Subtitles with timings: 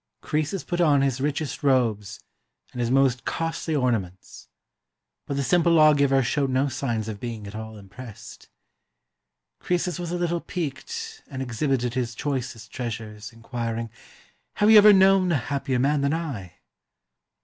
[0.21, 2.19] Croesus put on his richest robes
[2.71, 4.47] and his most costly orna ments;
[5.27, 8.49] but the simple lawgiver showed no signs of being at all im.pressed.
[9.59, 13.91] Croesus was a little piqued and exhibited his choicest treasures, inquiring,
[14.57, 16.53] ''Have you ever known a hap pier man than I?"